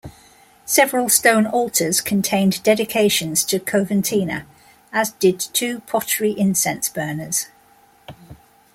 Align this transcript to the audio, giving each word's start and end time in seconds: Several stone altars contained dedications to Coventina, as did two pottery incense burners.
Several 0.65 1.09
stone 1.09 1.45
altars 1.45 2.01
contained 2.01 2.63
dedications 2.63 3.43
to 3.43 3.59
Coventina, 3.59 4.47
as 4.91 5.11
did 5.11 5.39
two 5.39 5.81
pottery 5.81 6.31
incense 6.31 6.89
burners. 6.89 7.49